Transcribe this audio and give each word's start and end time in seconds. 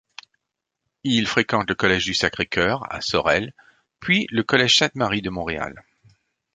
Il 1.03 1.27
fréquente 1.27 1.69
le 1.69 1.75
collège 1.75 2.05
du 2.05 2.15
Sacré-Cœur, 2.15 2.91
à 2.91 3.01
Sorel, 3.01 3.53
puis 3.99 4.25
le 4.31 4.41
Collège 4.41 4.75
Sainte-Marie 4.75 5.21
de 5.21 5.29
Montréal. 5.29 5.83